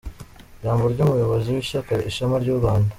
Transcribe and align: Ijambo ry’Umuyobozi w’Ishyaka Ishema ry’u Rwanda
Ijambo 0.57 0.83
ry’Umuyobozi 0.93 1.47
w’Ishyaka 1.51 1.93
Ishema 2.09 2.35
ry’u 2.43 2.57
Rwanda 2.59 2.89